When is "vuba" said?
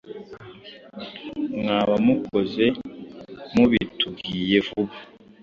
4.67-4.95